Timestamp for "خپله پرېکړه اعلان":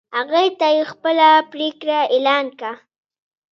0.91-2.45